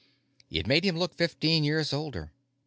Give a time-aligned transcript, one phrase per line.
[0.49, 2.31] It made him look fifteen years older.